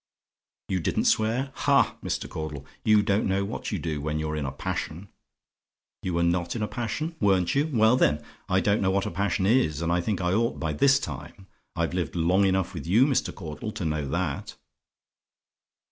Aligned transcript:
"YOU 0.69 0.79
DIDN'T 0.79 1.05
SWEAR? 1.05 1.51
"Ha, 1.53 1.95
Mr. 2.03 2.27
Caudle! 2.27 2.65
you 2.83 3.03
don't 3.03 3.27
know 3.27 3.45
what 3.45 3.71
you 3.71 3.77
do 3.77 4.01
when 4.01 4.17
you're 4.17 4.35
in 4.35 4.47
a 4.47 4.51
passion. 4.51 5.09
"YOU 6.01 6.15
WERE 6.15 6.23
NOT 6.23 6.55
IN 6.55 6.63
A 6.63 6.67
PASSION? 6.67 7.15
"Weren't 7.19 7.53
you? 7.53 7.69
Well, 7.71 7.95
then, 7.95 8.19
I 8.49 8.61
don't 8.61 8.81
know 8.81 8.89
what 8.89 9.05
a 9.05 9.11
passion 9.11 9.45
is 9.45 9.79
and 9.79 9.91
I 9.91 10.01
think 10.01 10.19
I 10.19 10.33
ought 10.33 10.59
by 10.59 10.73
this 10.73 10.97
time. 10.99 11.45
I've 11.75 11.93
lived 11.93 12.15
long 12.15 12.45
enough 12.47 12.73
with 12.73 12.87
you, 12.87 13.05
Mr. 13.05 13.31
Caudle, 13.31 13.71
to 13.73 13.85
know 13.85 14.07
that. 14.07 14.55